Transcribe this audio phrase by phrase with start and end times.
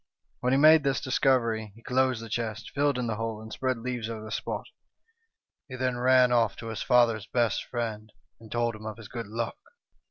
[0.39, 3.77] When he made this discovery he closed the chest, filled in the hole, and spread
[3.77, 4.65] leaves over the spot.
[5.69, 9.27] He then ran off to his father's best friend, and told him of his good
[9.27, 9.59] luck.